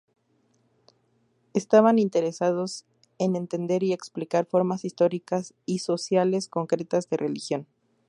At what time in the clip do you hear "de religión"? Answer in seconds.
7.11-7.67